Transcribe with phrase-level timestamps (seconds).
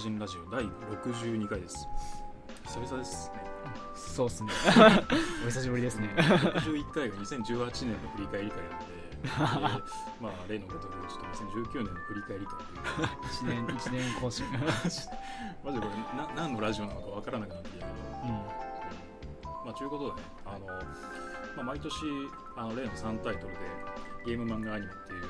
[0.00, 1.86] 人ラジオ第62回です。
[2.66, 3.30] 久々です。
[3.34, 3.42] ね
[3.94, 4.50] そうっすね。
[5.44, 6.08] お久しぶりですね。
[6.16, 9.28] 61回が2018年の振り返り会なので で
[10.20, 11.26] まあ例のごとくちょっと
[11.70, 13.08] 2019年の振り返り会という。
[13.08, 14.46] か一年一年更新。
[15.62, 18.30] マジでこれな何のラジオなのかわからなくなってきたけどうん。
[19.66, 20.66] まあ、ということでね、あの
[21.56, 21.94] まあ、毎年
[22.56, 23.58] あの例の3タイトルで
[24.24, 25.24] ゲーム漫画アニメっていう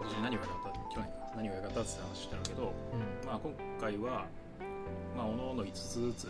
[0.00, 0.94] 今年何が良かった？
[0.94, 2.72] 去年か何が良かったって話してるけど、
[3.26, 4.26] まあ、今回は、
[5.16, 6.28] まあ、おのおの5つずつ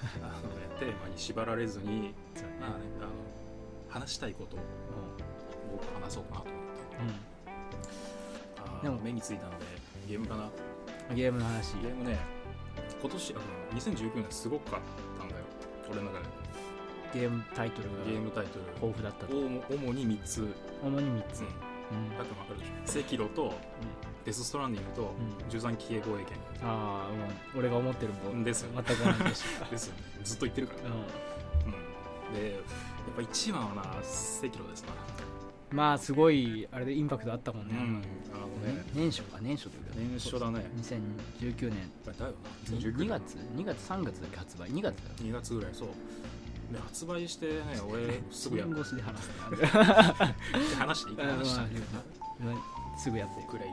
[0.22, 2.14] あの、ね、テーマに縛られずに、
[2.60, 3.08] まあね、あの
[3.88, 4.60] 話したいことを
[5.72, 7.20] 僕話そうかなと思って。
[8.58, 9.66] あーでも目についたので
[10.08, 10.44] ゲームかな。
[10.44, 10.50] うん
[11.14, 11.72] ゲームの話。
[11.82, 12.18] ゲームね
[13.00, 13.36] 今年あ
[13.72, 14.80] の2019年すごかっ
[15.18, 15.40] たんだよ。
[15.90, 16.26] 俺の中で。
[17.12, 18.64] ゲームタイトルがゲームタイトル。
[18.66, 19.36] 豊富だったと。
[19.36, 21.69] 主に3つ、うん、主に3つ、うん
[22.16, 23.00] たく分かるでしょ。
[23.00, 23.54] 赤炉と
[24.24, 25.48] デス・ストランディングとうん。
[25.48, 26.24] 13騎兵防衛
[26.62, 27.24] ああも
[27.54, 28.44] う俺が思ってるもん。
[28.44, 28.82] ですよね。
[28.86, 30.02] 全く同じでし権 ですよね。
[30.24, 30.90] ずっと言ってるから、た、う
[32.32, 32.62] ん、でやっ
[33.16, 34.92] ぱ一番はな赤炉ですな、
[35.70, 38.02] うん、まあすごいあれでインパクトあったもんね、うん、
[38.34, 40.70] あのね年初か年初というか年初だね。
[41.40, 41.90] 2019年。
[42.04, 42.32] だよ
[42.70, 42.76] な。
[42.76, 44.70] 2019 2月2月3月だっけ発売。
[44.70, 45.14] 2月だよ。
[45.20, 45.88] 2月ぐらいそう。
[45.88, 45.94] で
[46.78, 47.54] 発売してね
[47.88, 49.34] 俺すぐやっ年越しで話すね
[50.78, 51.10] 話して。
[51.10, 51.62] いいかあ話して
[52.42, 52.60] まあま
[52.94, 53.42] あすぐやって。
[53.50, 53.68] くらい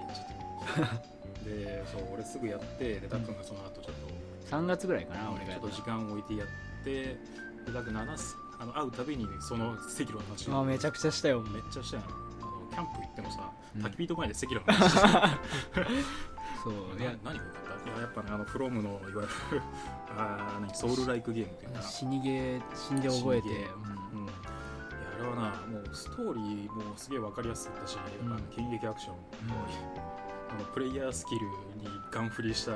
[1.46, 6.48] でそう俺すぐやってでたっくんがその後ちょっと3月ぐらいかな俺がちょっと時間を置いてやっ
[6.84, 7.18] て
[7.66, 10.48] でだく7すあの会うたびにその赤炉の話。
[10.50, 11.42] たあめちゃくちゃしたよ。
[11.42, 12.04] めっちゃしたよ。
[12.72, 13.86] キャンプ行ってもさうん。
[13.86, 14.92] 焚き火と前で赤炉の話。
[14.92, 15.40] してた
[16.64, 17.90] そういやな何が良かった？
[17.90, 19.64] いややっぱねあのフロムのいわゆる
[20.18, 21.82] あー何ソウルライクゲームっていうか。
[21.82, 23.74] 死にゲー死んで覚えて死にゲー。
[24.14, 24.26] うん。
[24.26, 24.34] いや
[25.16, 29.16] あれはなもうストーリーもすげえ分かりやすかったし、やっぱあの剣撃アクション、
[30.50, 32.74] あのプレイヤースキルにガン振りした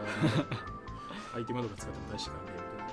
[1.36, 2.92] アイテムとか使っても大して関係ない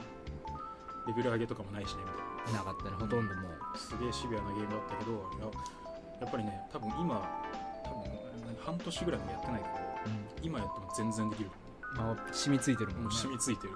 [1.09, 2.22] レベル上げとかもないしねみたいな。
[2.25, 3.78] うんなかったねほとんどもう。
[3.78, 5.50] すげえシビアなゲームだったけどや
[6.20, 7.20] やっぱりね多分今
[7.84, 9.75] 多分半年ぐらいもやってないけど
[10.42, 11.50] 今やっても全然できる。
[11.97, 13.72] まあ染みついてるもんもうね染みついてる。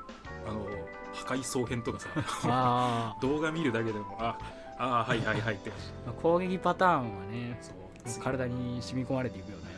[0.47, 0.67] あの
[1.13, 2.09] 破壊総編とかさ。
[2.45, 4.39] あ 動画見るだけでもあ
[4.79, 5.73] あはいはいはいって。
[6.23, 7.61] 攻撃パターンはね
[8.23, 9.73] 体に染み込まれていくよね。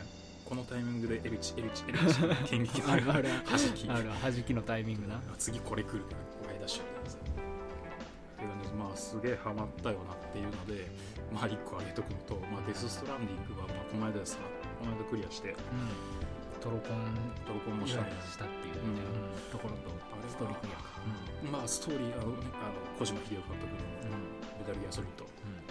[0.45, 2.49] このタイミングでエルチエルチエルチ。
[2.49, 3.29] 剣撃のあるある。
[3.49, 3.89] 弾き。
[3.89, 5.19] ある弾きのタイミングな。
[5.37, 10.87] 次これ来るからワイダッシュみたいなさっていうのでまあすげえハマったよなっていうので
[11.33, 14.41] まあ1個挙げとくのと、まあ、デス・ストランディングはまあこの間ですな
[14.79, 15.49] この間クリアして。
[15.49, 16.34] うん
[16.65, 16.97] トロコン
[17.45, 19.93] トロコンもしたねしたっていうねうんうんところと
[20.27, 20.97] ストーリークリアか
[21.45, 24.33] まあストーリーあの、ね、あの小島秀夫監督のうん。
[24.57, 25.61] メタルギアソリッドうん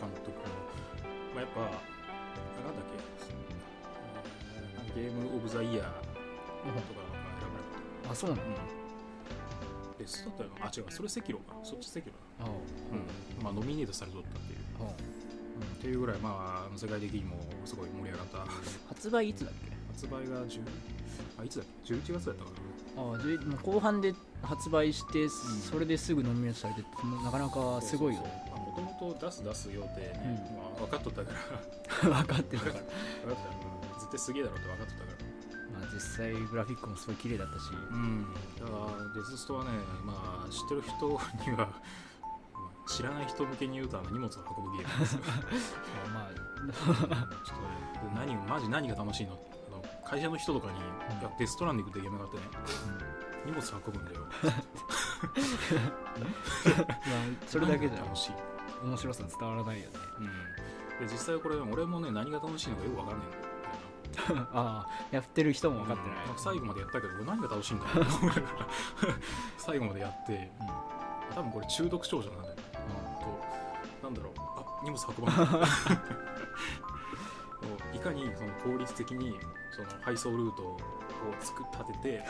[0.00, 0.48] 監督の、
[1.36, 1.76] まあ、やっぱあ
[2.64, 2.96] なんだっけ
[4.96, 7.04] えーゲームオブザイヤーとかが
[7.36, 8.10] 選ばれた。
[8.10, 8.42] あそうなの？
[8.42, 8.56] うん。
[10.00, 10.84] ベストだったあ違う。
[10.88, 11.60] それ赤炉か。
[11.62, 13.44] そっち赤炉だあうん。
[13.44, 18.38] まあノミネートされとったっていう、あっていうぐらいまあ世界的にもすごい盛り上がった。
[18.88, 19.65] 発売いつだっけ？
[19.96, 20.60] 発売が10
[21.40, 22.50] あいつだっけ？11月だったか
[22.98, 26.82] ああじゅもう後半で発売して、それですぐノミネートされて
[27.24, 28.20] なかなかなすごいよ。
[28.20, 30.56] ねもともと出す出す予定ね、うん。
[30.58, 31.32] まあ、分かっとったか
[32.04, 32.10] ら。
[32.22, 32.92] 分かってたから、分かっ
[33.24, 33.30] た。
[33.30, 33.36] よ
[33.92, 34.00] うん。
[34.00, 35.80] 絶対すげえだろうって分かっとったから。
[35.80, 38.26] まあ、実際グラフィックもすごい綺麗だったし、うん。
[38.58, 39.70] だからデスストはね
[40.04, 41.68] まあ知ってる人には
[42.52, 45.20] まあ知らない人向けに言うとあの荷物を運ぶゲームですよ。
[46.12, 46.30] まあ
[46.74, 49.55] ちょっとね何マジ何が楽しいのあの
[50.08, 50.82] 会社の人とかに、う
[51.16, 51.20] ん。
[51.20, 52.42] いやデストランディングってゲームがあってね。
[53.44, 54.20] 荷物運ぶんだよ。
[54.42, 54.56] ま
[56.20, 58.32] あそれだけじゃ楽しい、
[58.84, 59.96] 面白さ伝わらないよね。
[61.00, 63.28] うん、で実際これ俺もね何が楽しいのかよく分かんない。
[63.28, 63.42] んだよ
[64.52, 66.38] ああやってる人も分かってない、うん。
[66.38, 68.06] 最後までやったけど何が楽しいんだろう。
[68.06, 68.46] と思いながら
[69.58, 70.50] 最後までやって。
[71.34, 72.54] 多分これ中毒症状なんだよ、
[74.00, 74.32] となんだろう。
[74.38, 75.46] あ荷物運ばない
[77.96, 79.38] いかにその効率的に
[79.74, 80.78] その配送ルートを
[81.40, 82.24] 作っ立てて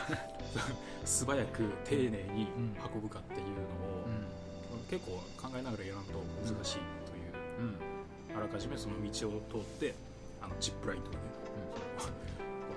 [1.05, 2.47] 素早く丁寧に
[2.93, 6.13] 運ぶかっていうのを、結構考えながらやらんと
[6.45, 6.75] 難しい
[7.05, 7.65] という、うん。
[7.65, 7.97] うん
[8.37, 9.95] あらかじめその道を通って
[10.41, 11.23] あのジップラインとかね、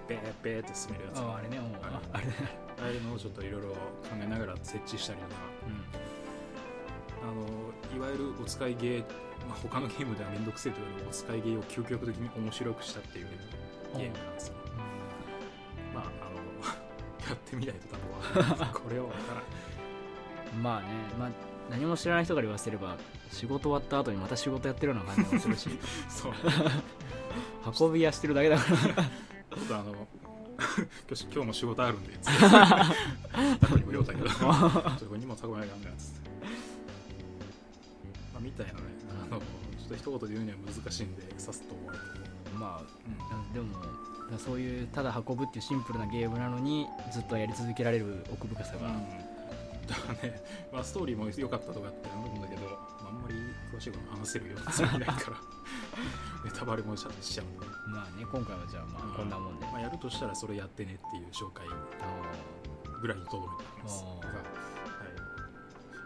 [0.09, 2.33] ペーペーって進めるやつあああれねあれああれね。
[2.81, 3.77] ああいうのをちょっといろいろ考
[4.21, 6.00] えながら設置したりとかあの
[8.11, 9.01] いわゆるお使いゲー、
[9.49, 13.27] まあ、他のゲームでは面倒くせえというお使いゲーを究極的に面白くしたっていう
[13.97, 14.55] ゲームなんですよ、
[15.95, 16.11] まああの
[17.29, 18.75] やってみないと多分わからない。
[18.75, 20.57] これは分からん。
[20.57, 21.31] うんまあねまあ
[21.71, 22.97] 何も知らない人から言わせれば
[23.31, 25.69] 仕事終わった後にまた仕事やってるような感じがするし。
[26.11, 26.33] そう。
[27.87, 28.77] 運び屋してるだけだから。
[28.77, 30.09] ちょっとあの
[31.33, 32.41] 今日も仕事あるんでつって。
[33.61, 36.20] タコにも言おうたけどちょっと荷物運ばないかんからつって、
[38.65, 38.87] たいなね。
[39.31, 41.99] あのちょっと一言で言うには難しいんでさすと終わる
[42.45, 43.67] けどまあでも
[44.39, 50.41] そういうただ運ぶっていうシンプルなゲームなのにずっとやり続けられる奥深さが、うん、だからね、
[50.73, 52.69] まあ、ストーリーも良かったとかって思うんだけど、ま
[53.07, 53.35] あ、あんまり
[53.77, 55.37] 詳しいこと話せるようなつもりないから。
[56.45, 57.91] ネタバレもしちゃしちゃう。
[57.91, 61.67] まあね今回はじゃあまあこんなもんで、まあ、やるとしたらそれやってねっていう紹介
[63.03, 64.05] ぐらいにとどめておきます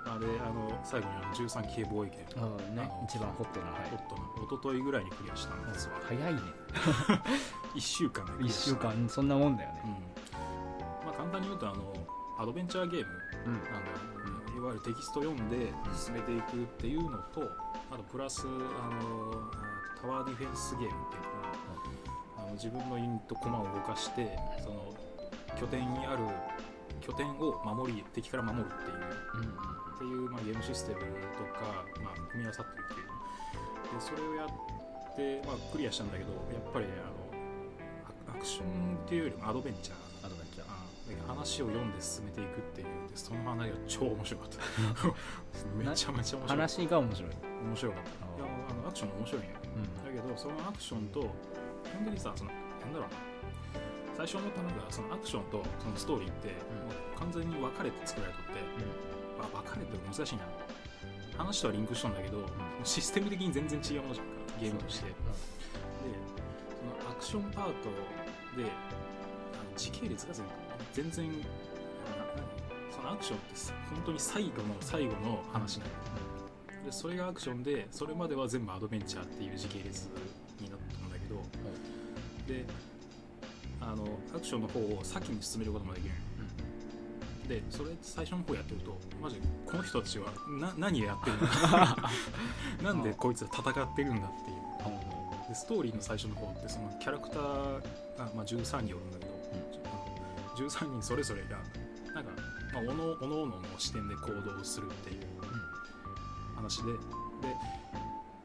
[0.06, 3.90] あーがはい、あの最後にあの13期防衛権ああねあの一番ホットな、はい。
[3.90, 5.94] ホットな一昨日ぐらいにクリアしたんですわ。
[6.06, 6.40] 早いね。
[7.74, 8.70] 1週間でクリ1アした。
[8.70, 9.90] 週間そんなもんだようん。
[9.92, 10.14] ね
[11.04, 11.94] まあ簡単に言うとあの
[12.38, 13.12] アドベンチャーゲーム
[13.46, 13.52] うん。
[13.54, 13.70] なんだ
[14.56, 17.42] いわゆるテキスト読んで進めていくっていうのと
[17.90, 18.50] あとプラスあ
[19.02, 21.54] のあタワーディフェンスゲームっていうのは
[22.38, 24.94] あの自分のユニットコマを動かしてその
[25.58, 26.24] 拠点にある
[27.00, 29.48] 拠点を守り敵から守るっていう。
[29.48, 31.06] うんっていう、まあ、ゲームシステムと
[31.54, 33.14] か、まあ、組み合わさってるっていう
[33.94, 37.10] でそれをやって、まあ、クリアしたんだけどやっぱりねあ
[38.26, 40.84] のアアクションっていうよりもアドベンチャーアドベンチャー
[41.26, 44.58] 話を読んで進めていくっていうでその話が超面白かった。
[45.76, 46.48] めちゃめちゃ面白い。
[46.48, 47.30] 話が面白い、
[47.62, 48.10] 面白かった。
[48.10, 51.30] いやあのアクションも面白いんよだけどそのアクションと本
[52.06, 53.34] 当にさそのなんだろうな。
[54.16, 56.54] 最初思ったのがそのアクションとそのストーリーって、も
[57.14, 59.13] う完全に分かれて作られとって、あ分
[59.64, 60.42] かれてる難しいな。
[61.36, 62.46] 話とはリンクしとんだけど、
[62.84, 65.14] システム的に全然違うものじゃんかゲームとして、で
[67.00, 67.72] そのアクションパート
[68.56, 68.70] で
[69.76, 70.34] 時系列が
[70.92, 71.28] 全然
[72.94, 73.46] そのアクションって
[73.94, 75.90] 本当に最後の最後の話なの、
[76.86, 80.08] でそれがアクションでそれまでは全部アドベンチャーっていう時系列
[80.60, 81.42] になったんだけど、
[82.46, 82.64] で
[83.80, 86.14] あのアクションの方を先に進めることもできる
[87.48, 90.26] でそれ最初の方やってるとマジでこの人たちは
[90.60, 91.96] な何をやってるんだ
[92.82, 94.64] なんでこいつは戦ってるんだっていう。
[95.48, 99.32] でストーリーの最初の方ってそのキャラクターが、まあ、13人おるんだけど、
[99.84, 101.58] あの13人それぞれが
[102.14, 102.30] なんか、
[102.72, 105.26] まあ、おのおのおのの視点で行動するっていう
[106.56, 106.98] 話でで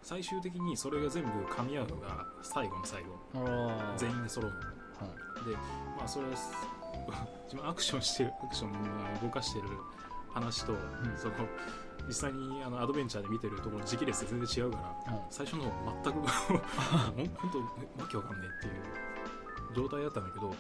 [0.04, 3.72] 最終的にそれが全部噛み合うのが最後の最後。
[3.96, 4.60] 全員で揃うの。
[4.60, 5.56] で
[5.98, 6.26] まあそれ
[7.46, 8.74] 自分アクションしてるアクションを
[9.22, 9.68] 動かしてる
[10.34, 10.74] 話と、
[11.18, 11.34] その
[12.08, 14.78] 実際にあのアドベンチャーで見てるところの時系列で全然違うか
[15.08, 15.70] ら最初の方
[16.04, 16.20] 全く
[17.38, 18.84] 本当わけわかんねえっていう
[19.76, 20.54] 状態だったんだけど、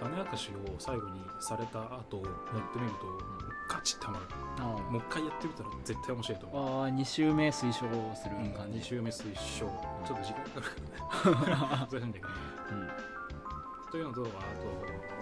[0.00, 3.36] 種明かしを最後にされた後やってみると、
[3.68, 4.24] ガチってハマる。
[4.58, 6.84] あもう一回やってみたら絶対面白いと思う。
[6.84, 9.66] あ2週目推奨する感2じ、周目推奨。
[10.04, 11.86] ちょっと時間かかるからね。
[11.90, 12.34] 難しいんだけどね
[12.70, 13.90] うん。
[13.90, 15.15] というのとあと何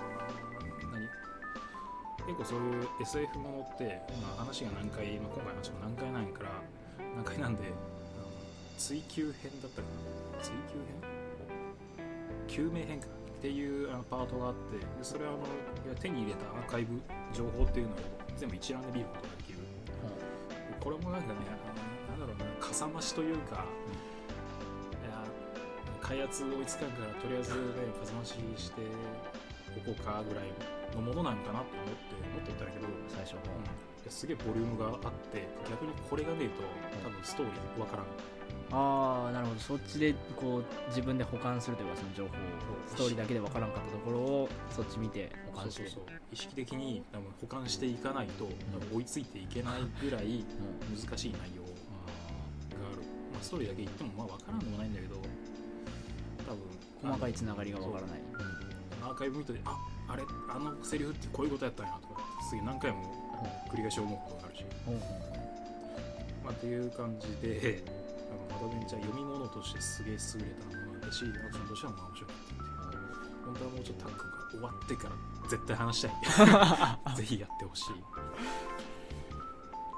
[2.27, 6.51] 結構そういう SF ものって、まあ、話が何回、まあ、今回の話も何回なんから
[7.17, 7.73] 何回なんで
[8.79, 9.89] 追求編だったか
[10.39, 10.43] な。
[10.43, 11.15] 追求編？
[12.47, 15.35] 救命編かっていうあのパートがあってでそれはあ
[15.89, 17.01] の手に入れたアーカイブ
[17.33, 17.97] 情報っていうのを
[18.37, 19.59] 全部一覧で見ることができる。
[20.81, 21.35] これもなんかね
[22.09, 25.25] なんだろうなかさ増しというか、いや
[26.01, 27.57] 開発追いつかんからとりあえずね
[28.01, 28.83] かさ増しして
[29.77, 30.45] おこうかぐらい
[30.95, 34.11] のものなんかなと思って思っていたんだけど、最初のうん。
[34.11, 36.63] すげえボリュームがあって逆にこれがねえと
[37.03, 38.07] 多分ストーリーわからん。
[38.71, 39.61] ああなるほど。
[39.61, 42.35] そっちでこう自分で保管するというかその情報を。
[42.87, 45.89] ストーリーだけで分からんかったところをそっち見て保管して。
[45.89, 46.05] そうそう。
[46.09, 51.01] そう意識的に多分保管していかないと多分追いついていけないぐらいうん。
[51.01, 51.69] 難しい内容が
[52.93, 55.17] ある、まあ、ストーリーだけ言ってもまあ分からんでもないんだけど
[56.47, 58.21] 多分細かいつながりが分からない。
[59.03, 63.03] アーカイブ見てああれあのセリフってこういうことやったんやとかすげえ何回も
[63.71, 64.65] 繰り返し思うことがあるし、
[66.45, 67.83] まあ、っていう感じで
[68.51, 73.05] あのアドベンチャー読み物としてすげえ優れたものだしアクションとしてはまあ面白かったっていう。
[73.45, 75.15] 本当はもうちょっとタッグが終わってから
[75.51, 77.17] 絶対話したい。
[77.17, 77.95] ぜひやってほしい。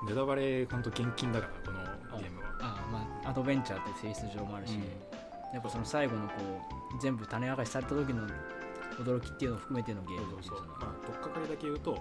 [0.08, 1.70] ネタバレ本当厳禁だからこ
[2.12, 2.46] のゲームは。
[2.60, 4.80] ああまあアドベンチャーって性質上もあるし、うん。
[5.54, 6.34] やっぱその最後のこ
[6.96, 8.26] う全部種明かしされた時の
[8.98, 11.98] 驚きっていうのを含めてのゲームそうそうまあ取っかかりだけ言うと、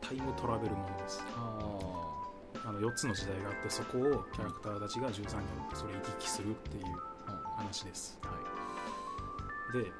[0.00, 1.24] タイムトラベルものです。
[1.36, 2.18] あ
[2.66, 6.84] あの4つの時代があってそこをキャラクターたちが13人おってそれ行き来するっていう
[7.26, 8.18] あ話です。
[8.22, 8.30] は
[9.72, 9.90] でで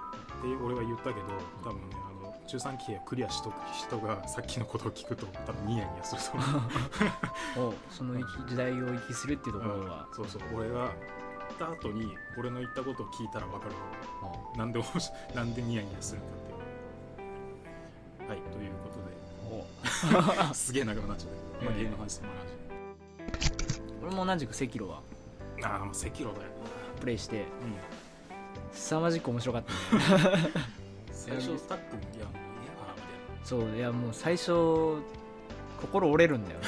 [0.62, 1.26] 俺は言ったけど
[1.62, 6.22] 多分ねあの13期をクリアしとく人がさっきのことを聞くと多分ニヤニヤする
[7.54, 7.74] と思う。
[7.90, 8.14] その
[8.46, 10.42] 時代を生きするっていうところは、そうそう。
[10.54, 10.90] 俺が
[11.58, 13.72] た後に俺の言ったことを聞いたら分かる。
[14.56, 14.80] なんで
[15.34, 17.22] なんでニヤニヤするかって
[18.22, 18.30] いう。
[18.30, 22.38] はいということで すげえ長くなっちゃった、まあ、ゲームの話その話
[24.02, 25.02] 俺も同じく赤炉は
[25.62, 26.50] ああもう赤炉だよ。
[27.00, 27.48] プレイしてな、うん、
[28.72, 30.52] 凄まじく面白かったね
[31.12, 32.34] 最初スタックいやもう
[32.64, 34.52] 嫌だなみそういやもう最初
[35.80, 36.66] 心折れるんだよね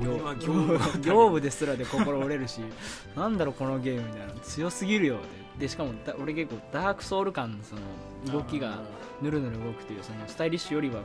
[0.00, 2.60] は業務業務ですらで心折れるし
[3.16, 5.44] なんだろうこのゲームみたいな強すぎるよって。
[5.58, 8.82] でしかもだ俺結構ダークソウル感のその動きが
[9.22, 11.00] ぬるぬる動くというそのスタイリッシュよりはこ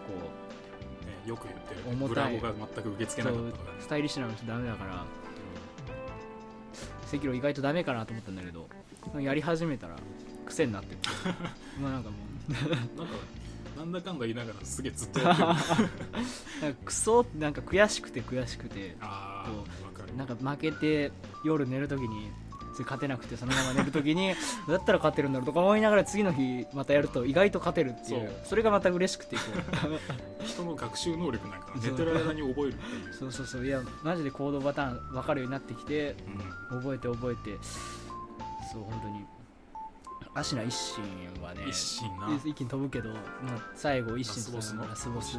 [1.05, 1.81] ねよく言ってる。
[1.87, 2.37] 重たい。
[2.39, 5.05] ブラボが全く受け付けなかったとかねスタイリッシュなのとダメだから。
[7.11, 8.67] 赤炉意外とダメかなと思ったんだけど
[9.19, 9.95] やり始めたら
[10.45, 11.09] 癖になってって
[11.81, 12.99] まあなんかもう。
[12.99, 13.13] なんか
[13.79, 15.47] なんだかんだ言いながらすげえずっとやってる。
[16.61, 19.49] なんかクソなんか悔しくて悔しくてあ
[20.17, 21.13] なんか負けて
[21.45, 22.29] 夜寝るときに
[22.79, 24.33] 勝てなくてそのまま寝るときに
[24.67, 29.41] だったら勝てるんだろうとか思いながら次の日またやると意外と勝てるっていうそれがまた嬉しくてこ
[30.43, 33.13] 人の学習能力なんか寝てる間に覚えるっていうう。
[33.13, 33.65] そうそうそう。
[33.65, 36.15] いやマジで行動パターン分かるようになってきて
[36.71, 36.81] うん。
[36.81, 37.57] 覚えて覚えて。
[38.71, 39.25] そう本当に
[40.35, 41.03] アシナ一心
[41.41, 42.29] はね一心な。
[42.45, 43.21] 一気に飛ぶけど、まあ、
[43.75, 45.37] 最後一心とラスボスのラスボス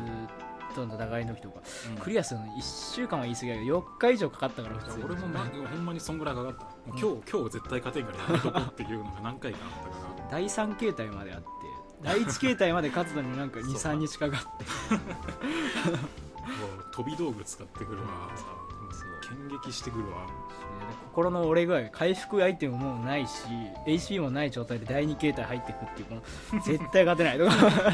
[0.75, 1.97] との戦いの時とかうん。
[1.99, 6.65] クリアするのに1週間は言い過ぎだけど4日以上かかったから普通に俺もなほんまにそんぐらいかかった。
[6.65, 11.47] もう今日、今日絶対勝てんからやめとこうっていうのが何回かあったか 第3形態まであって
[12.03, 14.47] 第1形態まで勝つのになんかそう23日かかって。
[15.93, 15.97] ら
[16.51, 18.70] もう飛び道具使ってくるわう
[19.21, 20.27] 剣撃してくるわ。
[21.11, 23.33] 心の折れ具合回復アイテムもないし
[23.87, 26.15] HP もない状態で第2形態入ってくっていうこ
[26.57, 27.93] の絶対勝てないとか。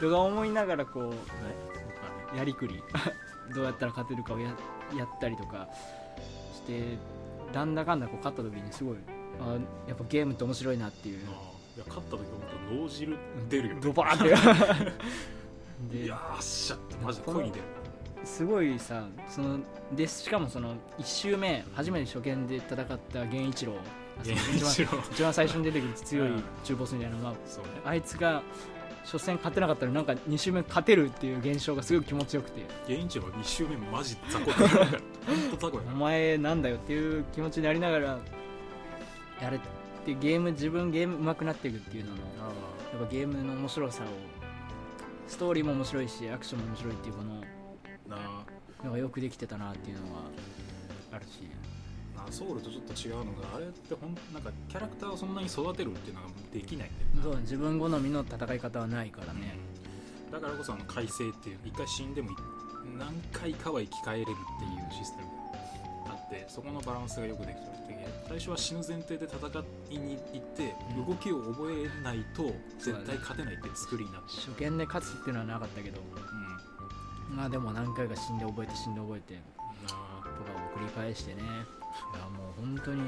[0.00, 1.12] とか思いながらこ
[2.34, 2.82] うやりくり
[3.54, 4.48] どうやったら勝てるかをや
[4.96, 5.68] やったりとか。
[6.54, 6.96] して
[7.52, 8.96] だんだかんだこう勝った時にすごい
[9.40, 9.56] あ
[9.88, 11.18] やっぱゲームって面白いなっていう。
[11.18, 13.16] いや勝った時は本当脳汁
[13.50, 14.90] 出るよ、ドバーっ
[15.90, 15.98] て。
[15.98, 17.64] で いやーっしゃってマジで声に出る
[18.26, 19.60] すごいさその
[19.92, 23.72] でしかもその1周目初めて初見で戦った源一郎。
[24.22, 26.42] 現一番一番最初に出てくる強いうん。
[26.64, 27.70] 中ボスみたいなのがそうね。
[27.84, 28.42] あいつが
[29.04, 32.62] 初戦勝てなかったらなんか2周目勝てるっていう現象がすごい気持ちよくて。
[32.92, 35.00] 現一郎2周目マジ雑魚だから
[35.92, 38.18] お前なんだよっていう気持ちになりながら
[39.40, 44.06] やれてゲーム自分ゲーム上手くなっていくっていうののあやっぱゲームの面白さを
[45.28, 48.44] ストーリーも面白いしアクションも面白いっていうこのーな
[48.84, 50.22] のがよくできてたなっていうのは
[51.12, 51.50] あるし。
[52.18, 57.32] あなソウルとちょっと違うのがあれってほんなんかキャラクターをそんなに育てるっていうのができないんだよな。
[57.34, 59.58] そう自分好みの戦い方はないからね、
[60.32, 62.34] だからこそあの改正っていう一回死んでもい
[62.98, 65.28] 何回かは生き返れるっていうシステム
[66.06, 71.06] があってそこのバランスがよくできてて最初は死ぬ前提で戦いに行ってうん。
[71.06, 76.00] 動きを覚えないと絶対勝てないっていう作りになって初見で勝つっていうのはなかったけど。
[76.00, 76.45] うん
[77.36, 79.40] まあでも何回か死んで覚えて死んで覚えてな
[79.90, 80.00] とか
[80.52, 81.42] を繰り返してね。
[81.42, 83.00] いやもう本当に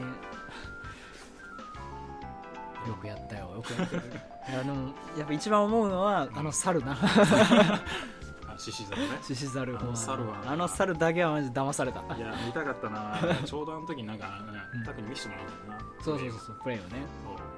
[2.86, 3.54] よくやったよ。
[3.56, 4.02] よくやったよ。
[4.50, 6.92] いやでもやっぱ一番思うのはあの猿な。
[7.00, 9.18] あ獅子座のね。
[9.22, 10.42] 獅子猿あの猿は。
[10.46, 12.00] あの猿だけはマジ騙された。
[12.14, 13.18] いや見たかったな。
[13.46, 14.42] ちょうどあの時なんか、
[14.84, 16.04] タクに見せてもらったんだよな。
[16.04, 17.06] そうそうそうそうプレイをね。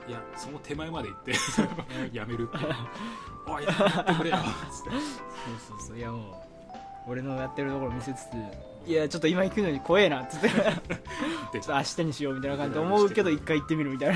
[0.07, 1.35] いやその手前まで行って
[2.17, 2.59] やめるって。
[3.47, 4.37] おいやってくれよ。
[4.71, 4.93] そう
[5.69, 5.99] そうそう。
[5.99, 6.50] いやもう
[7.11, 8.29] 俺のやってるところ見せつつ
[8.87, 10.49] いやちょっと今行くのに怖えなっつって。
[10.55, 10.65] ちょっ
[11.53, 14.15] 出と明日にしようみたいな感じで思うけど一回行ってみるみたいな。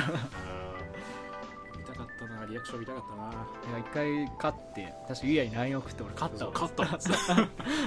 [1.76, 3.78] 見たかったなリアクション見たかったな。
[3.78, 6.52] 一回勝って確かゆうやに LINE 送って俺勝ったわ。
[6.52, 7.12] 勝ったっつっ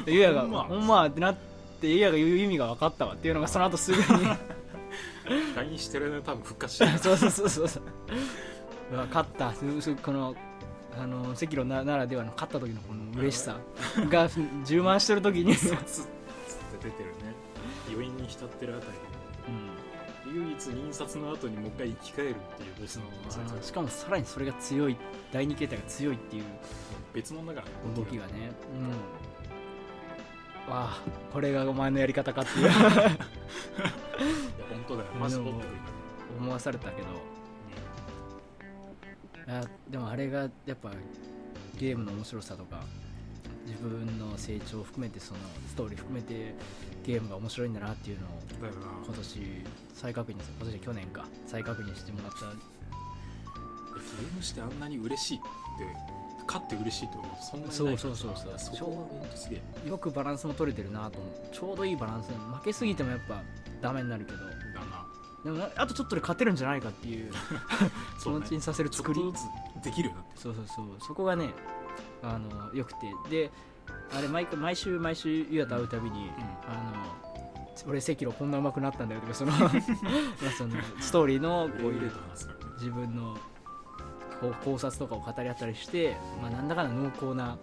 [0.06, 0.64] てでゆうやがほんま。
[0.66, 1.36] ほんまってなっ
[1.82, 4.28] てゆうやが言う意味が分かったわっていうのがその後すぐに。
[5.56, 6.98] LINE してる間に多分復活してる。
[7.00, 7.68] そうそうそうそう。
[7.68, 7.84] そう
[8.92, 9.54] うわ勝った。
[10.04, 10.36] この
[11.00, 13.58] あの赤炉なならではの勝った時のこの嬉しさ
[14.10, 14.30] が
[14.66, 15.78] 充満してる時に、 つって
[16.84, 17.36] 出てるね。
[17.90, 18.92] 余韻に浸ってるあたり。
[18.92, 18.98] で
[20.34, 23.04] 唯一印刷の後にもう一回生き返るっていうボスの
[23.62, 24.98] しかもさらにそれが強い
[25.32, 26.44] 第二形態が強いっていう
[27.14, 28.52] 別物だからね動きがね。
[30.68, 30.74] うん。
[30.74, 31.02] わあ
[31.32, 32.66] これがお前のやり方かっていう。
[32.68, 32.72] いや
[34.70, 35.10] 本当だよ。
[35.20, 37.08] マジ思わされたけど
[39.48, 40.92] あでもあれがやっぱ
[41.78, 42.84] ゲームの面白さとか
[43.66, 46.54] 自分の成長を含めてそのストーリー含めて
[47.04, 48.30] ゲームが面白いんだなっていうのを
[49.06, 49.40] 今年
[49.94, 51.26] 再確認今年去年か。
[51.46, 52.46] 再確認してもらった。
[52.48, 55.46] ゲームしてあんなに嬉しいって
[56.48, 58.54] 勝って嬉しいってことそんなにそうそうそうそう。
[58.58, 59.90] そすげえ。
[59.90, 61.34] よくバランスも取れてるなと思う。
[61.52, 62.28] ちょうどいいバランス。
[62.28, 63.42] 負けすぎてもやっぱ
[63.82, 64.38] ダメになるけど
[65.44, 67.32] でもなあとちょっとで勝てるんじゃないかっていう
[68.22, 69.22] 気持ちにさせる作り。
[69.22, 69.38] とず
[69.82, 70.42] つできるようになって。
[70.42, 70.86] そうそうそう。
[71.00, 71.54] そこがね
[72.24, 73.14] あのよくて。
[73.30, 73.52] で
[74.12, 76.30] あれ毎回毎週毎週ユアと会うたびに、
[76.68, 79.72] あの俺赤炉こんな上手くなったんだよとかその まあ
[80.58, 82.12] そのストーリーのこういう
[82.78, 83.38] 自分の
[84.42, 87.58] こう考察とかを語り合ったりして、まあ、なんだかんだ濃厚な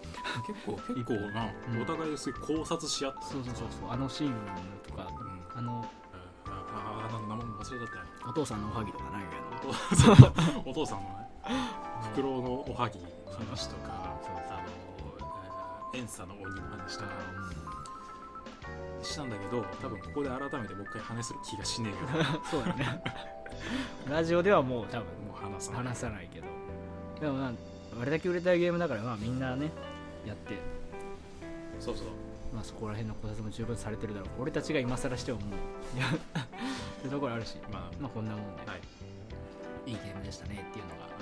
[0.46, 3.90] 結構結構な、うん、お互い考察し合ってそうそうそうそう。
[3.90, 4.32] あのシーン
[4.86, 5.08] とか、
[5.54, 5.84] うん、あの
[7.64, 11.24] なん名前忘れちゃったよお父さんのおはぎとかないけどお父さんのね
[12.02, 14.18] フクロウのおはぎの話とか
[14.50, 17.10] あの遠佐の鬼の話とか、
[19.02, 23.02] したんだけど多分ここで改めてもう一回話する気がしねえよそうだね。
[24.10, 25.84] ラジオではもう多分もう話さない。
[25.84, 26.46] 話さないけど。
[27.20, 27.52] でもまあ
[28.02, 29.70] あれだけ売れたいゲームだからまあみんなね
[30.26, 30.58] やって。
[31.78, 32.06] そうそう。
[32.52, 34.42] まあそこら辺の考察も十分されてるだろう。
[34.42, 36.06] 俺たちが今更してももういや
[37.04, 38.76] ってところあるし、まあ、まあこんなもんで、は
[39.86, 41.14] い、いいゲームでしたねっていうのが。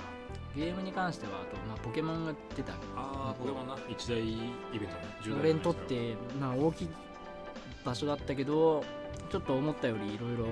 [0.54, 2.74] ゲームに関してはあと、まあ、ポケモンが出た。
[2.94, 3.76] ああポケモンな。
[3.88, 4.36] 一大イ
[4.74, 5.36] ベントね。
[5.40, 6.88] 俺にとってまあ大きい
[7.84, 8.84] 場所だったけど
[9.30, 10.46] ちょっと思ったよりいろいろ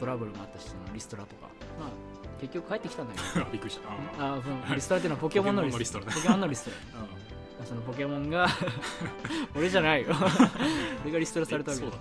[0.00, 1.48] トラブルもあったしそのリストラとか。
[1.78, 1.90] まあ
[2.40, 3.46] 結局帰ってきたんだけど。
[3.52, 3.90] びっくりした。
[4.24, 6.00] ああリストラっていうのはポケモンのリスト。
[6.00, 7.06] ラポケモンのリストラ
[7.64, 8.48] そのポケモンが
[9.54, 10.08] 俺じゃないよ。
[11.04, 11.92] 俺がリストラされたわけだ。
[11.92, 11.98] ポ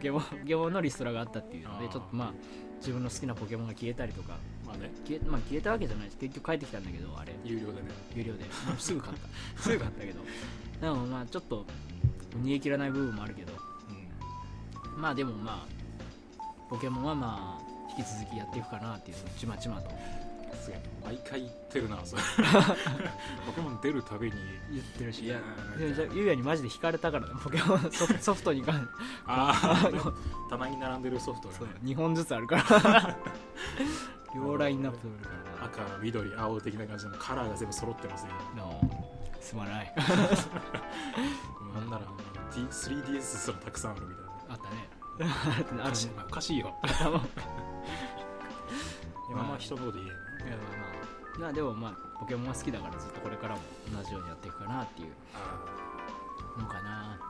[0.00, 2.32] ケモンポケモンのリストラがあったっていうのでちょっとまあ
[2.78, 4.36] 自分の好きなポケモンが消えたりとか。
[4.66, 4.90] まあね。
[5.06, 7.34] 消え,、まあ、消えたわけじゃないし結局帰ってきたんだけどあれ。
[7.44, 7.88] 有料でね。
[8.14, 8.44] 有料で。
[8.78, 9.62] すぐ買った。
[9.62, 10.20] すぐ買ったけど。
[10.80, 11.66] でもまあちょっと
[12.42, 13.52] 逃げ切らない部分もあるけど。
[14.96, 15.76] まあでもまあ
[16.70, 19.90] ポケモンはまあ引き続きやっていくかなっていうちまちまと
[20.66, 22.22] すげえ毎回言ってるなそれ。
[23.46, 24.36] ポケモン出るたびに
[24.72, 25.24] 言ってるし。
[25.24, 25.38] いや
[25.94, 28.88] じゃゆうやにマジで引かれたから ポケモンソフトに関
[29.26, 29.90] ああ
[30.50, 33.16] 棚に並んでるソフトが、ね、2本ずつあるから。
[34.34, 35.08] 両ラインナップ
[35.62, 38.32] 赤緑青的な感じのカラーが全部揃ってますよ、
[39.40, 39.94] すまない。
[41.74, 42.04] なんなら
[42.50, 44.32] 3DS すらたくさんあるみたいな。
[44.50, 44.88] あったね。
[45.82, 46.74] あるねおかしいよ。
[49.30, 51.52] 今まあ人のこと言えいやまあまあ。
[51.52, 53.60] でもまあポケモンは好きだからずっとこれからも
[53.92, 55.08] 同じようにやっていくかなっていう。
[56.56, 57.20] のかな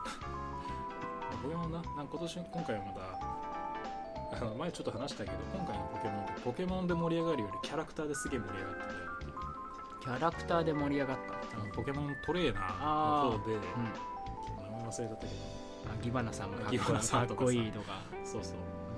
[1.43, 8.99] ポケモンななん今年今回はまだあの前ちょっと話したけど今回のポケモンってポケモンで盛り上がるよりキャラクターですげえ盛り上がったんだよ
[9.99, 11.33] キャラクターで盛り上がった？
[11.59, 15.33] あのポケモントレーナーの方で、うん、名前忘れちゃったけど。
[16.01, 18.01] ギバナさんもかっこいいとか。
[18.23, 18.53] そうそう。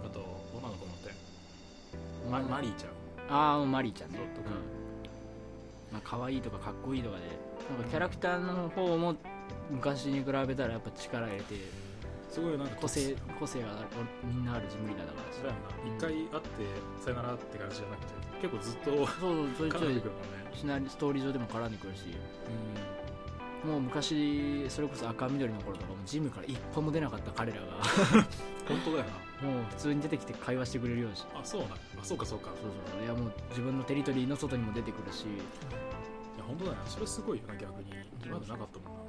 [0.06, 0.20] あと
[0.54, 1.12] 女の子もって
[2.30, 2.92] ママリーちゃん
[3.30, 4.20] ああマリーちゃんね。
[4.36, 7.24] とか、うん、まあ可愛いとかかっこいいとかで
[7.70, 9.16] なんかキャラクターの方も
[9.70, 11.56] 昔に比べたらやっぱ力入れて
[12.30, 13.68] すごいなんか個性個性が
[14.24, 15.20] みんなあるジムリーダーだか。
[15.22, 15.96] らそだよな。
[15.96, 16.40] 一、回会って
[17.04, 20.02] さよならって感じじゃなくて結構ずっとそうそうちょいちょい、ね、
[20.54, 22.06] シナリストーリー上でも絡んでくるし、
[23.66, 23.72] うん。
[23.72, 27.68] もう昔それこそ赤緑の頃とかもジムから一歩も出なかった彼らが。
[28.68, 32.50] 本当だよなもう普通に出てきて会話してくれるようしあそうなんあそうかそうか。
[32.50, 35.24] そうそういやもう自分のテリトリーの外にも出てくるし。
[35.24, 35.28] い
[36.38, 37.94] や本当だよそれすごいよな逆に。
[38.26, 39.04] 今までなかったもんな。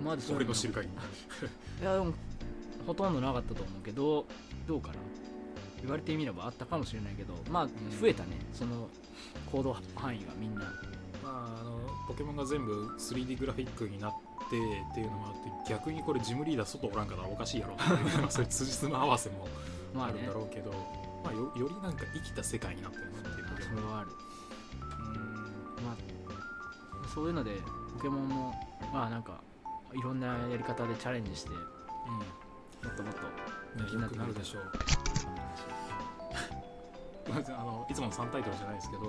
[0.00, 0.04] うん。
[0.04, 0.94] まだ俺の知る限り。
[1.80, 2.12] いやでも
[2.86, 4.26] ほとんどなかったと思うけど
[4.66, 4.94] どうかな。
[5.80, 7.66] 言われてみればあったかもしれないけどまあ
[8.00, 8.88] 増えたね、うん、その
[9.52, 10.72] 行動範囲がみんな。
[11.22, 14.14] まあ、あのポケモンが全部 3D グラフィックになっ
[14.50, 19.48] てっていうのもあって逆にこれジムリーダー外おらんからおかしいやろっていうそういう辻褄合わせも
[19.96, 20.70] あるんだろうけど、
[21.24, 23.46] まあ、よよりなんか生きた世界になってるなっていう。
[23.62, 24.10] それはある。
[24.80, 26.16] うんまあ
[27.14, 27.52] そういうので
[27.94, 28.54] ポケモンも
[28.92, 29.40] まあなんか
[29.94, 31.62] いろんなやり方でチャレンジして、うん、も
[32.92, 33.20] っともっと
[33.76, 35.05] 人気になってくるでしょう
[37.32, 39.02] あのいつもの3タイトルじゃないですけど、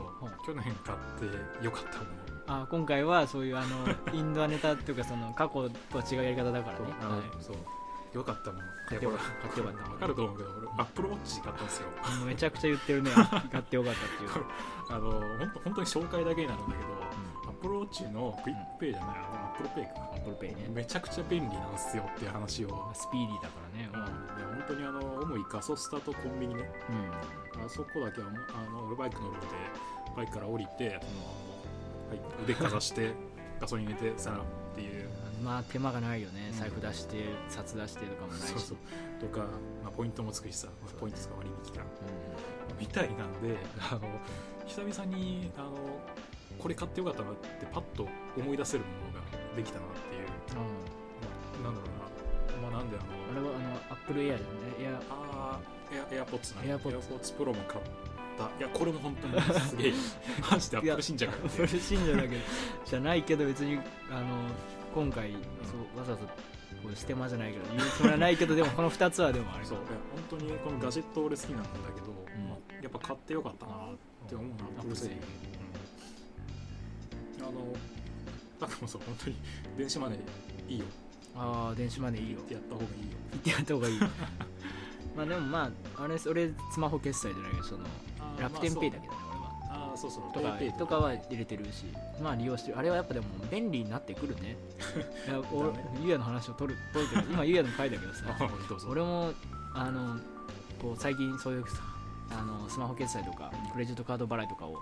[0.45, 3.67] 去年買ってよかったものあ今回はそういうあの
[4.13, 6.85] インドアネタっていうかその過去とは違うやり方だからね。
[6.85, 7.55] はい、そう
[8.13, 11.87] よかったもの買ってよかった買ってよかった分かると思うけど俺アップルウォッチ買ったんですよ。
[12.25, 13.11] めちゃくちゃ言ってるね。
[13.51, 14.45] 買ってよかったっていう。
[14.89, 20.69] あの本当本当に紹介だけになるんだけど、うん、アップルウォッチのクイックペイじゃない、うん、アップルペイかアップルペイね。
[20.69, 22.91] めちゃくちゃ便利なんですよっていう話を。
[22.93, 26.71] スピーディーだからね、うん、いや本当にあの主にガソスタとコンビニね、
[27.55, 29.47] うん、あそこだけはあの俺バイク乗るので
[30.15, 31.47] バイクから降りてその
[32.07, 33.11] はい、腕かざして
[33.59, 34.41] ガソリン入れてさらっ
[34.75, 35.09] ていう。
[35.43, 38.47] まあ手間がないよね、財布出して札出してとかもないし。
[38.53, 38.77] そうそう。
[39.19, 39.45] とか、
[39.83, 40.67] まあ、ポイントもつくしさ。
[40.99, 41.87] ポイント使わりに来た、うん、
[42.79, 43.55] みたいなんで
[43.91, 44.01] あの
[44.65, 45.77] 久々にあの
[46.57, 50.27] これ買ってよかったなってパッと思い出せるものができたなっていう、
[51.57, 52.69] うん、なんだろうな。
[52.69, 54.73] まあなんであのあれはあのアップルエアじゃんね。
[54.79, 55.59] エアあ
[55.91, 57.83] エアエアポッツなエアポッツプロも買っ
[58.45, 58.57] った。
[58.57, 59.41] いやこれも本当に。
[59.41, 59.93] すげえ
[60.51, 62.35] マジでアップル信者かアップル信者だけど
[62.85, 63.79] じゃないけど別に
[64.11, 64.27] あの
[64.93, 65.37] 今回、そ
[65.97, 66.31] うわざわざこ
[66.91, 69.77] うステマじゃないけど言うつもりはないけどでもこの2つはでもあれそう。
[69.77, 69.87] いや
[70.29, 72.07] 本当にこのガジェット俺好きなんだけど、
[72.47, 73.77] まあ、やっぱ買ってよかったなっ
[74.27, 75.17] て思うなアップル製品、
[77.47, 77.73] うん、あの
[78.59, 79.35] だからそう本当に
[79.77, 80.19] 電子マネー
[80.71, 80.85] いいよ。
[81.35, 82.39] ああ電子マネーいいよ。
[82.39, 82.95] ってやった方がいいよ。
[83.31, 83.99] 言ってやった方がいい
[85.17, 87.83] まあでもまああれ俺スマホ決済じゃないけどその
[88.39, 89.19] 楽天ペイだけどね、
[89.69, 90.23] ああそうそう。
[90.31, 90.97] とかとか。
[90.99, 91.85] は入れてるし
[92.21, 92.77] まあ利用してる。
[92.77, 94.55] あれはやっぱでも便利になってくるね。
[95.27, 98.25] いやおゆうやの話を取る取るけど 今ゆうやの回だけどさ
[98.87, 99.33] 俺も
[99.73, 100.19] あの
[100.79, 101.65] こう最近そういう
[102.29, 104.77] あのスマホ決済とかクレジットカード払いとかを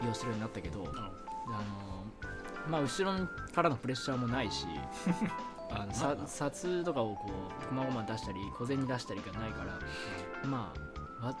[0.00, 2.04] 利用するようになったけど、あの
[2.68, 3.12] まあ後ろ
[3.54, 4.66] からのプレッシャーもないし
[5.70, 9.78] あのさ札とかをこうこまごま出したり小銭出したりがないから、
[10.48, 10.72] ま
[11.22, 11.36] あ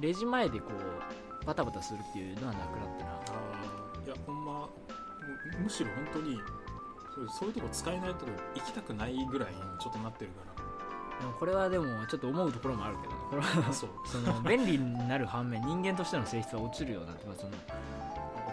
[0.00, 3.10] レジ前でこうバタバタするっていうのはなくなったな。
[3.10, 4.68] あいやほんま
[5.62, 6.38] むしろ本当に
[7.14, 10.52] そうそういうとこ使えないとこ行きたくないぐらいにちょっとなってるから。
[11.38, 13.86] これはでもちょっと思うところもあるけどこれはそ
[14.18, 17.52] の便利になる反面人間としての性質は落ちるようなってその
[18.00, 18.01] お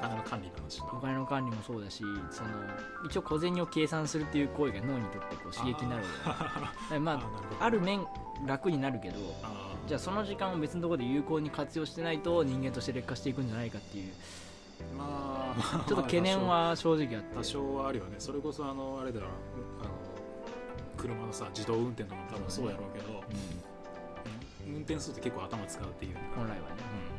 [0.02, 2.50] 金の管理の話お金の管理もそうだしその
[3.06, 7.14] 一応小銭を計算するっていう行為が脳にとってこう刺激になるのでま
[7.60, 8.06] あある面
[8.46, 9.16] 楽になるけど
[9.88, 14.14] じゃあその時間を別のところで有効に活用してないと人間として劣化していくんじゃないかっていう。
[14.98, 17.36] まあ、 ちょっと懸念は正直あって。
[17.36, 18.16] 多少はあるよね。
[18.20, 19.90] それこそあのあれだろあの
[20.96, 23.24] 車のさ自動運転とかも多分そうやろうけど、
[24.68, 26.18] うん、運転すると結構頭使うっていう。
[26.36, 26.62] 本来はね、
[27.14, 27.19] うん、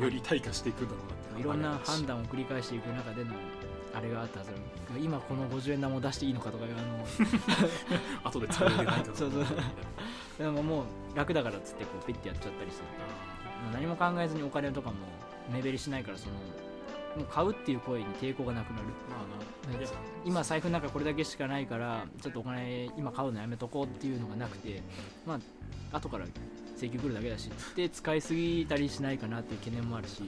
[0.00, 1.40] より退化していくんだろうなって。
[1.40, 3.32] いろんな判断を繰り返していく中での
[3.94, 4.50] あれがあったはず
[5.00, 7.06] 今この50円玉を出していいのかとかあの。
[8.24, 9.44] 後で使ないかそうそう。
[10.38, 12.86] でももう楽だからっつってこうピッてやっちゃったりする
[13.72, 14.96] 何も考えずにお金とかも
[15.52, 16.34] 目減りしないからその
[17.16, 19.88] もう買うっていう声に抵抗がなくなる、まあ、な。
[20.24, 24.82] 今財布の中これだけしかないからちょっとお金今買うのやめとこうっていうのがなくて。
[25.26, 25.38] まあ
[25.94, 26.24] 後から
[26.76, 30.22] 請求来るだけだしで使いすぎたりしないかなっていう懸念もあるし。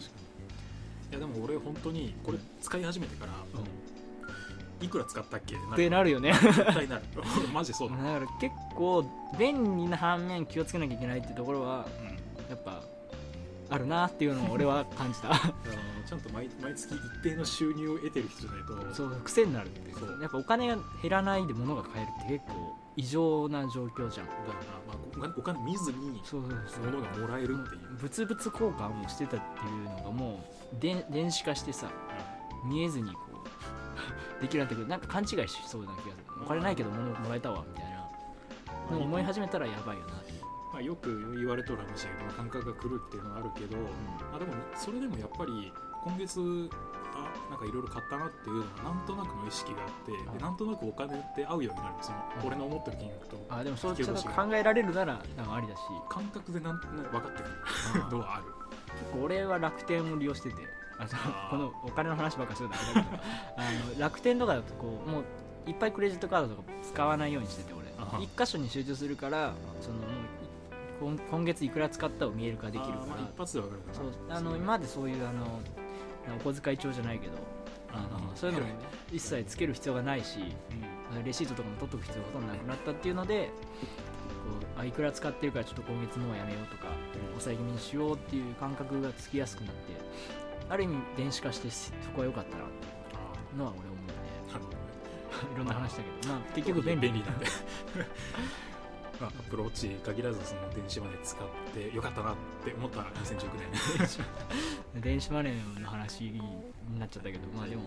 [1.11, 6.11] いやでも俺本当にこれ使い始めてから、うん、いくら使ったっけってなる。
[6.11, 6.32] よね。
[6.32, 7.02] 絶対なる。
[7.54, 7.96] マジそうだ。
[7.96, 12.82] だから結構便利な反面気をつけなきゃいけないっていうところは、うん、やっぱ
[13.70, 15.28] あるなっていうのを俺は感じた。
[16.09, 18.94] ちゃんと毎毎月一定の収入を得てる人じゃないと。
[18.94, 20.20] そう癖になるってそう。
[20.20, 24.26] やっぱお金が減らないで物が買えるって結構異常な状況じゃん。
[24.26, 24.38] だか
[25.14, 27.98] ら、まあ、お金見ずに物がもらえるっていう。
[28.00, 31.88] 物々交換をしてたっていうのがもうで電子化してさ、
[32.64, 33.18] うん、見えずにこ
[34.38, 34.87] うできるようになってくる。
[34.88, 36.14] なんか勘違いしそうな気がする。
[36.42, 40.14] お金ないけど物もらえたわみたいな、思い始めたらやばいよな
[40.72, 43.87] まあ、よく言われとる話やけど感覚が来るっていうのはあるけど、うん、
[44.35, 45.72] あでもそれでもやっぱり
[46.04, 47.06] 今月あ
[47.50, 51.94] なんかいろいろ買ったなっていうのはなんとなくの意識があってでなんとなくお金って合うようになる。
[52.02, 55.80] その、俺の思ってる金額とあでもそうちょっと考えられるならなんかありだし。
[56.09, 58.11] 感覚でなんとなく分かってくる。
[58.11, 58.44] のは ある。
[58.98, 60.56] 結構俺は楽天を利用してて
[60.98, 63.00] あこのお金の話ばっかするんだけど。
[63.56, 65.24] あの楽天とかだとこうもう
[65.70, 67.87] いっぱいクレジットカードとか使わないようにしてて俺。
[68.20, 69.96] 一箇所に集中するからその
[71.00, 73.22] 今今月いくら使ったを見える化できるから。
[73.22, 74.06] 一発で分かるかそう。
[74.30, 75.61] あの今までそういうあの
[76.34, 77.34] お小遣い帳じゃないけど
[77.92, 78.66] あのそういうの
[79.12, 80.38] 一切つける必要がないし、
[81.14, 83.50] うん、レシートとかも取っとく必要がほとんどなくなったっていうのでこ
[84.78, 86.88] うあいくら使ってるからちょっと今月もうやめようとか、
[87.30, 89.92] 抑え気味にしようっていう感覚がつきやすくなって
[90.68, 92.88] ある意味電子化してそこは良かったなってい
[93.54, 94.16] うのは俺思うね。
[95.54, 97.46] いろんな話だけど、まあ、結局便利なんで
[99.24, 103.48] アプローチ限らずその電子マネー使ってよかったなって思った2019
[104.94, 105.00] 年。
[105.02, 106.40] 電子マネーの話に
[106.98, 107.83] なっちゃったけどまあでも。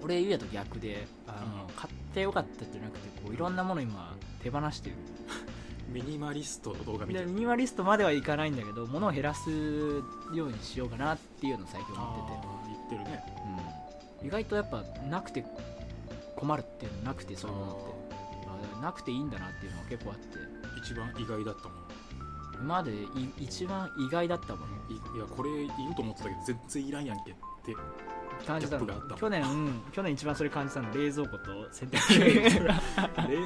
[0.00, 4.96] 俺言うやと逆であの、うん、買ってよかったじゃなくてこういろんなもの今手放してる。
[5.88, 9.50] ミニマリストの動画見てミニマリストまではいかないんだけど物を減らす
[10.34, 12.58] ようにしようかなっていうのを最近思ってて。
[12.68, 13.24] 言ってるね、
[14.20, 15.44] うん、意外とやっぱなくて
[16.36, 17.97] 困るっていうのなくてそういうものって
[18.80, 20.58] なくていいんだなっていうのは結構あって。
[20.78, 21.78] 一番意外だったもん
[22.54, 22.92] 今まで
[23.38, 27.72] 一番意外だったもんいやこれいると思ってたけど全然いらんやんけって
[28.46, 28.86] 感じたの。
[29.16, 29.44] 去年
[29.92, 30.92] 去年一番それ感じたの。
[30.94, 32.50] 冷蔵庫と洗濯機。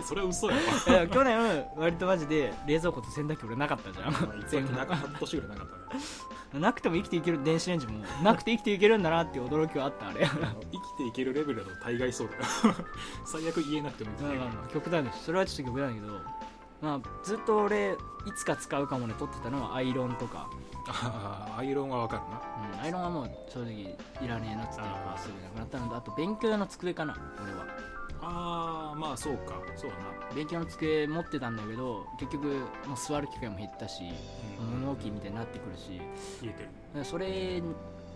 [0.07, 1.07] それは嘘やわ。
[1.07, 4.45] 去年割とマジで冷蔵庫と洗濯機俺なかったじゃん。
[4.49, 5.15] 全半。
[5.21, 10.27] 年ぐらいなかったねなくても生きていける電子レンジもなくて生きていけるんだなっていう驚きはあったあれ。
[10.27, 12.77] 生きていけるレベルだと大概そうだよ。
[13.25, 14.39] 最悪言えなくてもいい。
[14.73, 15.25] 極端です。
[15.25, 16.21] それはちょっと極端だけど
[16.83, 17.97] まあ、ずっと俺い
[18.37, 20.51] つか使うかもね取ってたのはアイロンとか、
[20.89, 22.43] ああアイロンはわかるな。
[22.75, 23.73] うん、アイロンはもう正直
[24.21, 27.67] いらねえなっつってあーすぐなくなったのとあと勉強用の机かな俺は。
[28.25, 29.55] ああまあそうか。
[29.77, 30.35] そうだな。
[30.35, 32.47] 勉強の机持ってたんだけど結局
[32.87, 34.03] もう座る機会も減ったし
[34.61, 34.81] うん。
[34.81, 36.01] 物置みたいになってくるし。
[36.41, 36.69] 言えてる。
[36.95, 37.63] でそれ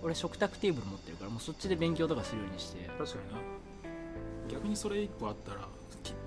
[0.02, 2.84] 俺食卓テーブル持ってるからもうそっちで勉強とかするようにして。
[2.98, 3.40] 確かにな。
[4.48, 5.62] 逆にそれ一個あったらき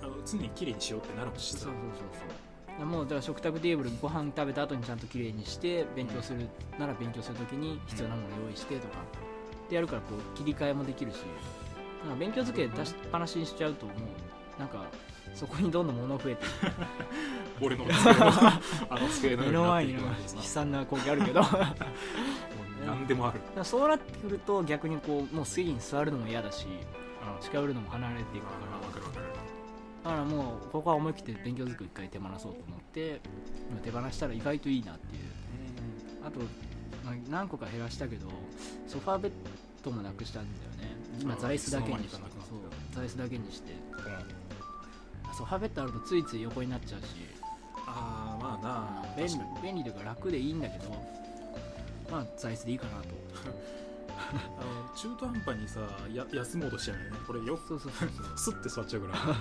[0.01, 2.07] あの常に綺麗にしようってなるもんしさそうそうそう
[2.79, 2.85] そう。
[2.85, 6.47] もうだから食卓テーブルご飯食べた後にちゃんときれいにして勉強する
[6.79, 8.93] なら勉強するときに必要なものを用意してとか。
[9.69, 11.17] でやるからこう切り替えもできるし。
[12.03, 13.91] なんか勉強机出しっぱなしにしちゃうとも
[14.57, 14.85] うなんか
[15.33, 16.43] そこにどんどん物増えて。
[17.61, 17.83] 俺の
[18.89, 19.99] あ の机の目の前に悲
[20.41, 21.41] 惨な光景あるけど。
[22.87, 23.41] 何でもある。
[23.55, 26.65] らそうなってくると逆にこうもう席に座るのも嫌だし
[27.21, 29.18] あ近寄るのも離れていくかあ分かる分かる。
[29.18, 29.18] ら
[30.03, 33.19] だからもうここは思い切って勉強机一回手放そうと思って
[33.69, 35.23] 今手放したら意外といいなっていう。
[36.25, 36.39] あと、
[37.05, 38.27] まあ、何個か減らしたけど
[38.87, 39.31] ソファーベッ
[39.83, 40.95] ドもなくしたんだよね。
[41.21, 42.23] 今座椅子だけにしてそう
[42.91, 43.73] 座椅子だけにして。
[45.37, 47.39] ソファーベッドあるとついつい横になっちゃうし。
[47.91, 49.33] ああまあな便利
[49.63, 50.91] 便利というか楽でいいんだけど
[52.11, 53.07] まあ座椅子でいいかなと
[54.19, 55.79] あの中途半端にさ
[56.13, 57.17] や休もうとしちゃうよね。
[57.25, 58.37] これよくそうそうそうそう。
[58.37, 59.35] スッて座っちゃうから。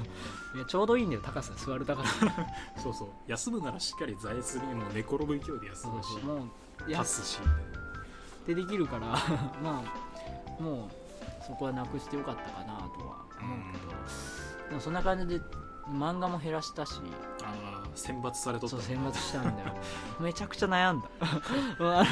[0.56, 2.10] いやちょうどいいんだよ高さ座る高さ。
[2.82, 3.08] そうそう。
[3.26, 6.12] 休むならしっかり座椅子にもう寝転ぶ勢いで休そうむし。
[6.12, 6.48] そうも
[6.86, 7.38] うや立つし。
[7.38, 9.06] ってできるから
[9.62, 9.82] ま
[10.58, 15.40] あもうそこはなくしてよかったかなとは思うけど、でもそんな感じで
[15.88, 17.00] 漫画も減らしたし。
[17.42, 18.76] ああ選抜されとった。
[18.76, 19.74] そう選抜したんだよ。
[20.20, 21.08] めちゃくちゃ悩んだ。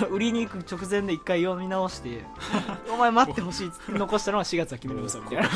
[0.10, 2.24] 売りに行く直前で一回読み直して
[2.92, 5.34] 「お前待ってほしい」っつって残したのは4月は君の嘘みた。
[5.34, 5.48] いな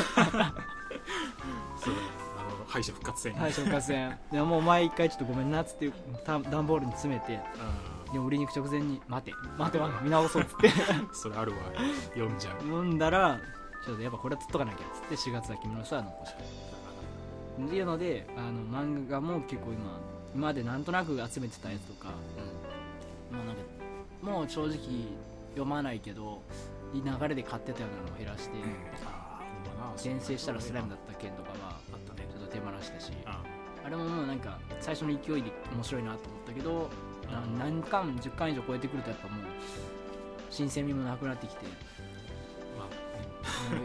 [2.67, 3.33] 敗者復活戦。
[3.33, 4.17] 敗者復活戦。
[4.31, 5.91] でももうお前一回ちょっとごめんなっつって
[6.25, 10.69] た段ボールに詰めてあでも売りに行く直前に「待て待て待て見直そう」っつって。
[10.69, 11.57] ーそれあるわ。
[12.13, 12.53] 読んじゃう。
[12.61, 13.39] 読んだら
[13.85, 16.37] ちょっとやっぱこれはつっとかなきゃっつって4月は君の嘘は残した。
[17.65, 19.99] っていうのであの漫画も結構今
[20.33, 22.13] 今までなんとなく集めてたやつとかも
[23.43, 23.61] うなんか
[24.21, 24.77] もう正直
[25.51, 26.41] 読まないけど
[26.93, 28.55] 流れで買ってたようなのを減らして、
[29.05, 29.93] ああほんまな。
[29.93, 32.27] 転生したらスライムだった件とかはあったね。
[32.29, 33.11] ちょっと手放したし。
[33.25, 33.41] あ
[33.83, 36.89] あれももうなんか最初の勢いで面白いなと思ったけど
[37.57, 39.45] 何巻10巻以上超えてくるとやっぱもう
[40.49, 41.65] 新鮮味もなくなってきて。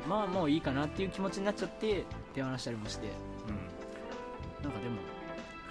[0.08, 0.26] まあ。
[0.26, 2.04] ねもういいかなっていう気持ちになっちゃって
[2.34, 3.06] 手放したりもして。
[3.08, 4.64] うん。
[4.64, 4.96] なんかでも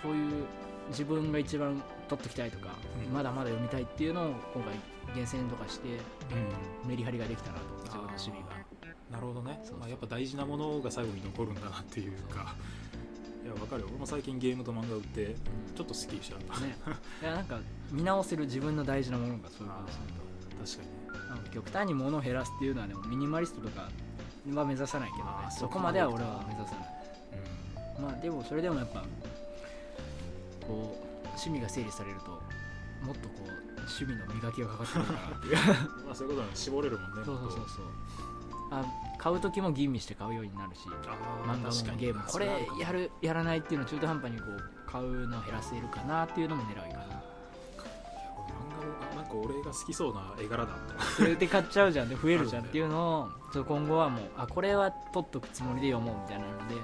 [0.02, 0.46] こういう
[0.90, 2.70] 自分が一番取っときたいとか、
[3.08, 3.14] うん。
[3.14, 4.74] まだまだ読みたいっていうのを今回
[5.16, 5.90] 厳選とかして
[6.84, 6.90] うん。
[6.90, 8.56] メリハリができたなと自分の趣味が。
[9.12, 9.60] なるほどね。
[9.80, 12.56] まあ、やっぱ大事なものが最後に残るんだなっていうか。
[13.44, 13.88] いやわかるよ。
[13.92, 15.36] 俺も最近ゲームと漫画売って
[15.76, 16.60] ちょっとスッキリしちゃった。
[16.62, 16.76] ね。
[17.22, 17.60] いやなんか
[17.92, 19.80] 見直せる自分の大事なものがそういうこ
[20.60, 20.90] とする確かに。
[20.90, 23.90] ねとなんか極端に物を減らすっていうのはでもミニマリストとか
[24.54, 25.32] は目指さないけどね。
[25.52, 26.86] そこまでは俺は目指さない。
[27.98, 28.04] うん。
[28.04, 29.04] まあでもそれでもやっぱ
[30.68, 32.32] こう趣味が整理されると
[33.06, 35.56] もっとこう趣味の磨きがかかってくるかなっていう。
[36.06, 37.22] まあそういうことはね絞れるもんね。
[37.26, 37.60] そうそうそう。
[37.70, 37.86] そう
[38.72, 38.84] あ
[39.20, 42.26] 買う時も吟味して買うようになるしあ漫画もゲームも。
[42.28, 47.06] これやるやらないっていうのを中途半端にこう買うのを減らせるかなっていうのも狙いかな。
[47.06, 47.10] 漫
[49.02, 51.04] 画もなんか俺が好きそうな絵柄だった。
[51.04, 56.76] それで買っちゃうじゃんで増えるじゃんっていうのをちょ今後はもうあこれは取っとくつもりで読もうみたいなので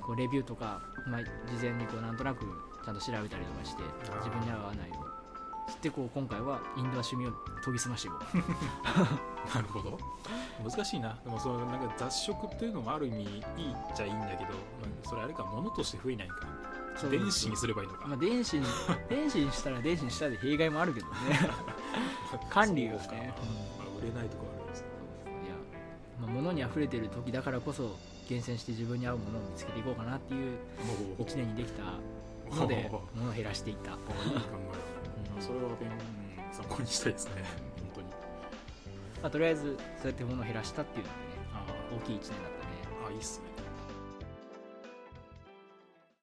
[0.00, 1.28] こうレビューとか、まあ、事
[1.60, 2.44] 前にこうなんとなく
[2.84, 3.82] ちゃんと調べたりとかして
[4.18, 7.32] 自分に合わないようにしてこう今回はインドア趣味を
[7.64, 9.54] 研ぎ澄ましていこう。
[9.54, 9.98] なるほど。
[10.62, 11.18] 難しいな。
[11.24, 13.42] でもそのなんか雑食っていうのもある意味いいっ
[13.96, 14.56] ちゃいいんだけど、ま
[15.04, 16.46] あ、それあれか物として増えないか。
[17.10, 18.66] 電子にすればいいのか、まあ、電子に
[19.08, 21.12] 電子にしたら電子にしたで弊害もあるけどね。
[22.50, 23.34] 管理がね。
[23.78, 24.86] まあ、売れないところありますね。
[25.46, 25.54] いや、
[26.20, 27.96] まあ、物に溢れてる時だからこそ
[28.28, 30.58] 厳選して自分に合うものを見つけていこうかなっていう
[31.18, 31.82] 1年にできた
[32.50, 33.92] ので 物を減らしていった。
[33.92, 34.42] いい考えだね
[35.40, 37.32] それは勉、うん、参考にしたいですね。
[37.78, 38.06] 本当に。
[39.22, 41.22] まあ、とりあえずそうやって物を減らしたっていうのでね
[41.54, 42.72] あ大きい1年だったね。
[43.04, 43.51] ああいいっすね